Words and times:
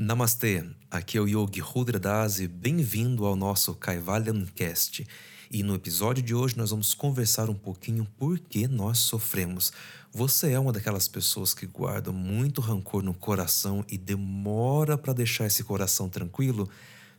Namastê, 0.00 0.64
aqui 0.88 1.18
é 1.18 1.20
o 1.20 1.26
Yogi 1.26 1.58
Rudra 1.58 1.98
Das 1.98 2.38
e 2.38 2.46
bem-vindo 2.46 3.26
ao 3.26 3.34
nosso 3.34 3.74
Kaivalyan 3.74 4.46
Cast. 4.54 5.04
E 5.50 5.60
no 5.64 5.74
episódio 5.74 6.22
de 6.22 6.36
hoje 6.36 6.56
nós 6.56 6.70
vamos 6.70 6.94
conversar 6.94 7.50
um 7.50 7.54
pouquinho 7.54 8.06
por 8.16 8.38
que 8.38 8.68
nós 8.68 8.98
sofremos. 8.98 9.72
Você 10.12 10.52
é 10.52 10.58
uma 10.60 10.72
daquelas 10.72 11.08
pessoas 11.08 11.52
que 11.52 11.66
guarda 11.66 12.12
muito 12.12 12.60
rancor 12.60 13.02
no 13.02 13.12
coração 13.12 13.84
e 13.88 13.98
demora 13.98 14.96
para 14.96 15.12
deixar 15.12 15.46
esse 15.46 15.64
coração 15.64 16.08
tranquilo? 16.08 16.70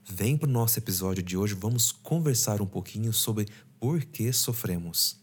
Vem 0.09 0.37
para 0.37 0.47
o 0.47 0.51
nosso 0.51 0.79
episódio 0.79 1.21
de 1.21 1.35
hoje, 1.35 1.55
vamos 1.55 1.91
conversar 1.91 2.61
um 2.61 2.65
pouquinho 2.65 3.11
sobre 3.11 3.45
por 3.77 4.05
que 4.05 4.31
sofremos. 4.31 5.19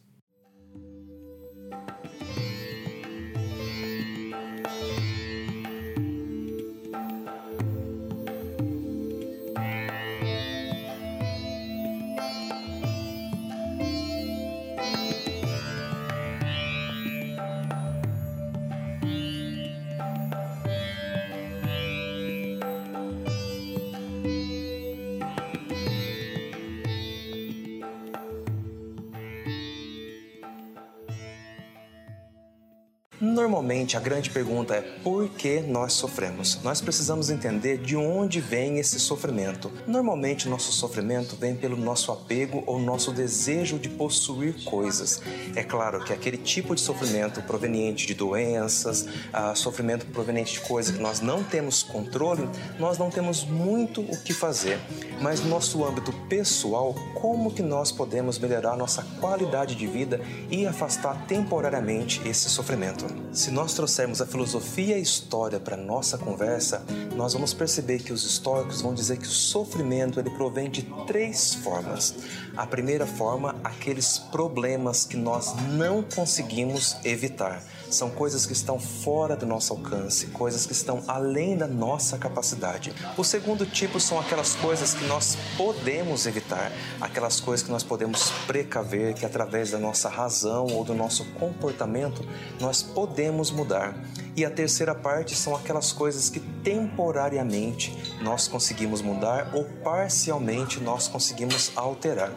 Normalmente 33.18 33.96
a 33.96 34.00
grande 34.00 34.28
pergunta 34.28 34.74
é 34.74 34.82
por 34.82 35.30
que 35.30 35.60
nós 35.60 35.94
sofremos? 35.94 36.60
Nós 36.62 36.82
precisamos 36.82 37.30
entender 37.30 37.78
de 37.78 37.96
onde 37.96 38.42
vem 38.42 38.78
esse 38.78 39.00
sofrimento. 39.00 39.72
Normalmente 39.86 40.50
nosso 40.50 40.70
sofrimento 40.70 41.34
vem 41.34 41.56
pelo 41.56 41.78
nosso 41.78 42.12
apego 42.12 42.62
ou 42.66 42.78
nosso 42.78 43.12
desejo 43.12 43.78
de 43.78 43.88
possuir 43.88 44.62
coisas. 44.64 45.22
É 45.54 45.62
claro 45.62 46.04
que 46.04 46.12
aquele 46.12 46.36
tipo 46.36 46.74
de 46.74 46.82
sofrimento 46.82 47.40
proveniente 47.40 48.06
de 48.06 48.12
doenças, 48.12 49.06
uh, 49.32 49.56
sofrimento 49.56 50.04
proveniente 50.06 50.52
de 50.52 50.60
coisas 50.60 50.94
que 50.94 51.02
nós 51.02 51.22
não 51.22 51.42
temos 51.42 51.82
controle, 51.82 52.46
nós 52.78 52.98
não 52.98 53.10
temos 53.10 53.44
muito 53.44 54.02
o 54.02 54.22
que 54.22 54.34
fazer. 54.34 54.78
Mas 55.22 55.40
no 55.40 55.48
nosso 55.48 55.82
âmbito 55.86 56.12
pessoal, 56.28 56.94
como 57.14 57.50
que 57.50 57.62
nós 57.62 57.90
podemos 57.90 58.38
melhorar 58.38 58.76
nossa 58.76 59.02
qualidade 59.20 59.74
de 59.74 59.86
vida 59.86 60.20
e 60.50 60.66
afastar 60.66 61.26
temporariamente 61.26 62.20
esse 62.28 62.50
sofrimento? 62.50 63.05
Se 63.32 63.50
nós 63.50 63.74
trouxermos 63.74 64.20
a 64.20 64.26
filosofia 64.26 64.94
e 64.94 64.98
a 64.98 64.98
história 64.98 65.60
para 65.60 65.76
nossa 65.76 66.16
conversa, 66.16 66.84
nós 67.14 67.32
vamos 67.32 67.52
perceber 67.52 67.98
que 67.98 68.12
os 68.12 68.24
históricos 68.24 68.80
vão 68.80 68.94
dizer 68.94 69.18
que 69.18 69.26
o 69.26 69.30
sofrimento 69.30 70.18
ele 70.18 70.30
provém 70.30 70.70
de 70.70 70.82
três 71.06 71.54
formas. 71.54 72.14
A 72.56 72.66
primeira 72.66 73.06
forma, 73.06 73.54
aqueles 73.62 74.18
problemas 74.18 75.04
que 75.04 75.16
nós 75.16 75.54
não 75.76 76.02
conseguimos 76.02 76.96
evitar. 77.04 77.62
São 77.90 78.10
coisas 78.10 78.46
que 78.46 78.52
estão 78.52 78.78
fora 78.78 79.36
do 79.36 79.46
nosso 79.46 79.72
alcance, 79.72 80.26
coisas 80.26 80.66
que 80.66 80.72
estão 80.72 81.02
além 81.06 81.56
da 81.56 81.66
nossa 81.66 82.18
capacidade. 82.18 82.92
O 83.16 83.24
segundo 83.24 83.64
tipo 83.64 84.00
são 84.00 84.18
aquelas 84.18 84.54
coisas 84.54 84.94
que 84.94 85.04
nós 85.04 85.36
podemos 85.56 86.26
evitar, 86.26 86.72
aquelas 87.00 87.40
coisas 87.40 87.64
que 87.64 87.70
nós 87.70 87.82
podemos 87.82 88.30
precaver, 88.46 89.14
que 89.14 89.24
através 89.24 89.70
da 89.70 89.78
nossa 89.78 90.08
razão 90.08 90.66
ou 90.66 90.84
do 90.84 90.94
nosso 90.94 91.24
comportamento 91.32 92.26
nós 92.60 92.82
podemos 92.82 93.50
mudar. 93.50 93.94
E 94.36 94.44
a 94.44 94.50
terceira 94.50 94.94
parte 94.94 95.34
são 95.34 95.56
aquelas 95.56 95.92
coisas 95.92 96.28
que 96.28 96.40
temporariamente 96.40 97.96
nós 98.20 98.46
conseguimos 98.46 99.00
mudar 99.00 99.50
ou 99.54 99.64
parcialmente 99.82 100.78
nós 100.78 101.08
conseguimos 101.08 101.72
alterar. 101.74 102.30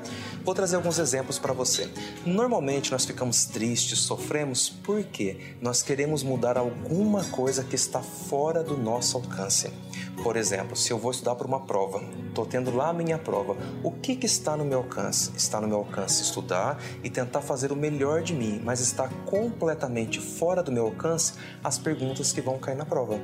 Vou 0.46 0.56
trazer 0.56 0.78
alguns 0.78 0.98
exemplos 0.98 1.38
para 1.38 1.52
você. 1.52 1.90
Normalmente 2.26 2.92
nós 2.94 3.04
ficamos 3.04 3.44
tristes, 3.44 4.00
sofremos 4.00 4.70
porque 4.70 5.39
nós 5.62 5.82
queremos 5.82 6.24
mudar 6.24 6.58
alguma 6.58 7.24
coisa 7.26 7.64
que 7.64 7.76
está 7.76 8.02
fora 8.02 8.64
do 8.64 8.78
nosso 8.78 9.18
alcance. 9.18 9.72
Por 10.24 10.36
exemplo, 10.36 10.76
se 10.76 10.92
eu 10.92 10.98
vou 10.98 11.12
estudar 11.12 11.36
para 11.36 11.48
uma 11.48 11.62
prova, 11.62 12.02
estou 12.28 12.46
tendo 12.46 12.76
lá 12.76 12.90
a 12.90 12.94
minha 12.94 13.18
prova, 13.18 13.56
o 13.84 13.92
que, 13.92 14.16
que 14.16 14.26
está 14.26 14.58
no 14.58 14.66
meu 14.66 14.80
alcance? 14.80 15.32
Está 15.36 15.62
no 15.62 15.68
meu 15.68 15.78
alcance 15.78 16.22
estudar 16.22 16.82
e 17.04 17.10
tentar 17.10 17.42
fazer 17.42 17.72
o 17.72 17.76
melhor 17.76 18.22
de 18.22 18.34
mim, 18.34 18.62
mas 18.64 18.80
está 18.82 19.08
completamente 19.26 20.20
fora 20.20 20.62
do 20.62 20.72
meu 20.72 20.86
alcance 20.86 21.34
as 21.64 21.78
perguntas 21.78 22.32
que 22.34 22.42
vão 22.42 22.60
cair 22.60 22.76
na 22.76 22.86
prova. 22.86 23.20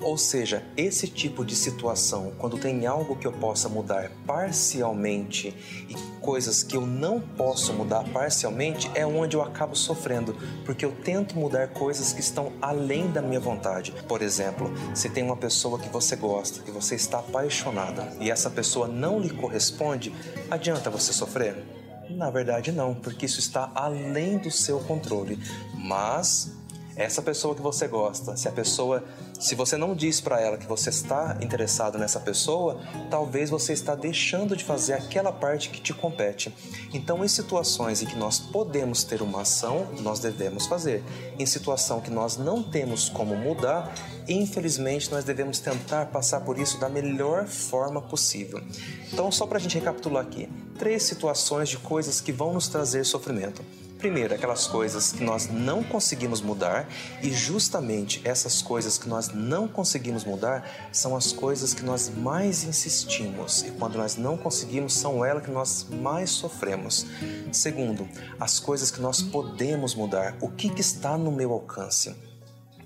Ou 0.00 0.16
seja, 0.16 0.64
esse 0.78 1.06
tipo 1.06 1.44
de 1.44 1.54
situação, 1.54 2.32
quando 2.38 2.56
tem 2.56 2.86
algo 2.86 3.16
que 3.16 3.26
eu 3.26 3.32
possa 3.32 3.68
mudar 3.68 4.10
parcialmente 4.26 5.54
e 5.88 5.94
coisas 6.20 6.62
que 6.62 6.74
eu 6.74 6.86
não 6.86 7.20
posso 7.20 7.74
mudar 7.74 8.04
parcialmente, 8.04 8.90
é 8.94 9.04
onde 9.04 9.36
eu 9.36 9.42
acabo 9.42 9.76
sofrendo, 9.76 10.34
porque 10.64 10.86
eu 10.86 10.92
tento 11.04 11.36
mudar 11.36 11.68
coisas 11.68 12.14
que 12.14 12.20
estão 12.20 12.50
além 12.62 13.10
da 13.10 13.20
minha 13.20 13.40
vontade. 13.40 13.92
Por 14.08 14.22
exemplo, 14.22 14.72
se 14.94 15.10
tem 15.10 15.22
uma 15.22 15.36
pessoa 15.36 15.78
que 15.78 15.88
você 15.90 16.16
gosta, 16.16 16.62
que 16.62 16.70
você 16.70 16.94
está 16.94 17.18
apaixonada 17.18 18.16
e 18.20 18.30
essa 18.30 18.48
pessoa 18.48 18.88
não 18.88 19.20
lhe 19.20 19.30
corresponde, 19.30 20.14
adianta 20.50 20.88
você 20.88 21.12
sofrer? 21.12 21.62
Na 22.08 22.30
verdade, 22.30 22.72
não, 22.72 22.94
porque 22.94 23.26
isso 23.26 23.38
está 23.38 23.70
além 23.74 24.38
do 24.38 24.50
seu 24.50 24.80
controle. 24.80 25.38
Mas 25.74 26.52
essa 26.96 27.22
pessoa 27.22 27.54
que 27.54 27.62
você 27.62 27.86
gosta, 27.88 28.36
se 28.36 28.48
a 28.48 28.52
pessoa, 28.52 29.04
se 29.38 29.54
você 29.54 29.76
não 29.76 29.94
diz 29.94 30.20
para 30.20 30.40
ela 30.40 30.56
que 30.56 30.66
você 30.66 30.90
está 30.90 31.36
interessado 31.40 31.98
nessa 31.98 32.20
pessoa, 32.20 32.80
talvez 33.10 33.50
você 33.50 33.72
está 33.72 33.94
deixando 33.94 34.56
de 34.56 34.64
fazer 34.64 34.94
aquela 34.94 35.32
parte 35.32 35.70
que 35.70 35.80
te 35.80 35.94
compete. 35.94 36.54
Então, 36.92 37.24
em 37.24 37.28
situações 37.28 38.02
em 38.02 38.06
que 38.06 38.16
nós 38.16 38.38
podemos 38.38 39.04
ter 39.04 39.22
uma 39.22 39.42
ação, 39.42 39.86
nós 40.00 40.20
devemos 40.20 40.66
fazer. 40.66 41.02
Em 41.38 41.46
situação 41.46 42.00
que 42.00 42.10
nós 42.10 42.36
não 42.36 42.62
temos 42.62 43.08
como 43.08 43.34
mudar, 43.36 43.94
infelizmente 44.28 45.10
nós 45.10 45.24
devemos 45.24 45.58
tentar 45.58 46.06
passar 46.06 46.40
por 46.40 46.58
isso 46.58 46.78
da 46.78 46.88
melhor 46.88 47.46
forma 47.46 48.02
possível. 48.02 48.60
Então, 49.12 49.30
só 49.30 49.46
para 49.46 49.58
a 49.58 49.60
gente 49.60 49.78
recapitular 49.78 50.22
aqui, 50.22 50.48
três 50.78 51.02
situações 51.02 51.68
de 51.68 51.78
coisas 51.78 52.20
que 52.20 52.32
vão 52.32 52.52
nos 52.52 52.68
trazer 52.68 53.04
sofrimento. 53.04 53.62
Primeiro, 54.00 54.34
aquelas 54.34 54.66
coisas 54.66 55.12
que 55.12 55.22
nós 55.22 55.46
não 55.46 55.84
conseguimos 55.84 56.40
mudar, 56.40 56.88
e 57.22 57.30
justamente 57.30 58.22
essas 58.24 58.62
coisas 58.62 58.96
que 58.96 59.06
nós 59.06 59.28
não 59.28 59.68
conseguimos 59.68 60.24
mudar 60.24 60.88
são 60.90 61.14
as 61.14 61.32
coisas 61.32 61.74
que 61.74 61.84
nós 61.84 62.08
mais 62.08 62.64
insistimos, 62.64 63.60
e 63.60 63.70
quando 63.72 63.98
nós 63.98 64.16
não 64.16 64.38
conseguimos, 64.38 64.94
são 64.94 65.22
elas 65.22 65.44
que 65.44 65.50
nós 65.50 65.86
mais 65.90 66.30
sofremos. 66.30 67.04
Segundo, 67.52 68.08
as 68.38 68.58
coisas 68.58 68.90
que 68.90 69.02
nós 69.02 69.20
podemos 69.20 69.94
mudar, 69.94 70.34
o 70.40 70.48
que, 70.48 70.70
que 70.70 70.80
está 70.80 71.18
no 71.18 71.30
meu 71.30 71.52
alcance. 71.52 72.29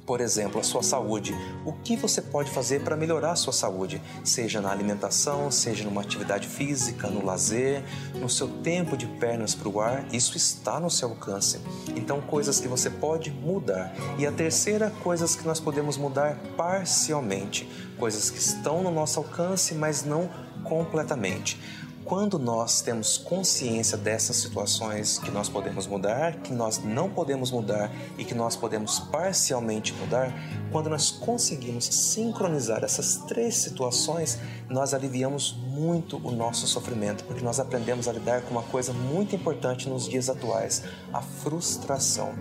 Por 0.07 0.21
exemplo, 0.21 0.61
a 0.61 0.63
sua 0.63 0.83
saúde. 0.83 1.35
O 1.65 1.73
que 1.73 1.97
você 1.97 2.21
pode 2.21 2.51
fazer 2.51 2.83
para 2.83 2.95
melhorar 2.95 3.33
a 3.33 3.37
sua 3.37 3.55
saúde? 3.55 4.03
Seja 4.23 4.61
na 4.61 4.71
alimentação, 4.71 5.51
seja 5.51 5.85
numa 5.85 6.03
atividade 6.03 6.47
física, 6.47 7.09
no 7.09 7.25
lazer, 7.25 7.83
no 8.15 8.29
seu 8.29 8.47
tempo 8.47 8.99
de 8.99 9.07
pernas 9.07 9.55
para 9.55 9.69
o 9.69 9.81
ar, 9.81 10.05
isso 10.13 10.37
está 10.37 10.79
no 10.79 10.91
seu 10.91 11.09
alcance. 11.09 11.59
Então, 11.97 12.21
coisas 12.21 12.61
que 12.61 12.69
você 12.69 12.91
pode 12.91 13.31
mudar. 13.31 13.95
E 14.19 14.27
a 14.27 14.33
terceira, 14.33 14.91
coisas 15.03 15.35
que 15.35 15.47
nós 15.47 15.59
podemos 15.59 15.97
mudar 15.97 16.39
parcialmente. 16.55 17.67
Coisas 17.99 18.29
que 18.29 18.39
estão 18.39 18.83
no 18.83 18.91
nosso 18.91 19.19
alcance, 19.19 19.75
mas 19.75 20.05
não 20.05 20.29
completamente. 20.65 21.59
Quando 22.05 22.39
nós 22.39 22.83
temos 22.83 23.17
consciência 23.17 23.97
dessas 23.97 24.37
situações 24.37 25.19
que 25.19 25.31
nós 25.31 25.49
podemos 25.49 25.87
mudar, 25.87 26.35
que 26.37 26.53
nós 26.53 26.79
não 26.85 27.09
podemos 27.09 27.51
mudar 27.51 27.91
e 28.19 28.27
que 28.27 28.35
nós 28.35 28.55
podemos 28.55 28.99
parcialmente 29.01 29.95
mudar, 29.95 30.31
quando 30.71 30.91
nós 30.91 31.11
conseguimos 31.11 31.87
sincronizar 31.87 32.85
essas 32.85 33.17
três 33.27 33.57
situações, 33.57 34.39
nós 34.69 34.93
aliviamos 34.93 35.57
muito 35.67 36.19
o 36.19 36.31
nosso 36.31 36.67
sofrimento, 36.67 37.25
porque 37.25 37.43
nós 37.43 37.59
aprendemos 37.59 38.07
a 38.07 38.13
lidar 38.13 38.43
com 38.43 38.51
uma 38.51 38.65
coisa 38.65 38.93
muito 38.93 39.35
importante 39.35 39.89
nos 39.89 40.07
dias 40.07 40.29
atuais: 40.29 40.83
a 41.11 41.23
frustração. 41.23 42.35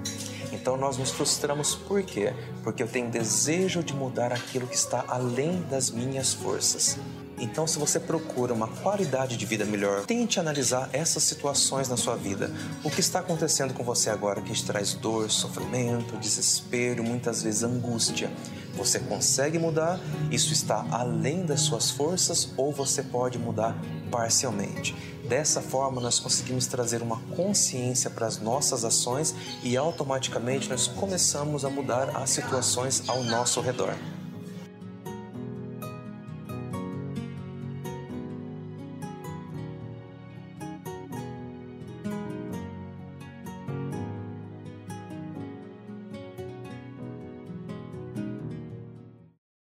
Então 0.52 0.76
nós 0.76 0.98
nos 0.98 1.12
frustramos 1.12 1.74
por 1.74 2.04
quê? 2.04 2.34
Porque 2.64 2.84
eu 2.84 2.88
tenho 2.88 3.10
desejo 3.10 3.82
de 3.82 3.94
mudar 3.94 4.34
aquilo 4.34 4.68
que 4.68 4.76
está 4.76 5.06
além 5.08 5.62
das 5.70 5.90
minhas 5.90 6.34
forças. 6.34 6.98
Então, 7.44 7.68
se 7.68 7.78
você 7.78 8.00
procura 8.00 8.54
uma 8.54 8.70
qualidade 8.70 9.36
de 9.36 9.46
vida 9.46 9.66
melhor, 9.66 10.06
tente 10.06 10.40
analisar 10.40 10.90
essas 10.94 11.24
situações 11.24 11.90
na 11.90 11.98
sua 11.98 12.16
vida. 12.16 12.50
O 12.86 12.90
que 12.90 13.02
está 13.02 13.20
acontecendo 13.20 13.74
com 13.74 13.84
você 13.84 14.10
agora 14.10 14.42
que 14.42 14.54
te 14.54 14.64
traz 14.64 14.94
dor, 14.94 15.30
sofrimento, 15.30 16.16
desespero, 16.16 17.04
muitas 17.04 17.44
vezes 17.44 17.62
angústia. 17.62 18.32
Você 18.76 18.98
consegue 18.98 19.60
mudar? 19.60 20.00
Isso 20.32 20.54
está 20.54 20.86
além 20.90 21.46
das 21.46 21.60
suas 21.60 21.92
forças 21.92 22.48
ou 22.56 22.72
você 22.72 23.04
pode 23.04 23.38
mudar 23.38 23.76
parcialmente? 24.10 24.96
Dessa 25.28 25.62
forma, 25.62 26.00
nós 26.00 26.20
conseguimos 26.20 26.66
trazer 26.66 27.02
uma 27.02 27.20
consciência 27.36 28.10
para 28.10 28.26
as 28.26 28.40
nossas 28.40 28.86
ações 28.86 29.36
e 29.62 29.76
automaticamente 29.76 30.70
nós 30.70 30.88
começamos 30.88 31.66
a 31.66 31.70
mudar 31.70 32.16
as 32.16 32.30
situações 32.30 33.04
ao 33.06 33.22
nosso 33.22 33.60
redor. 33.60 33.94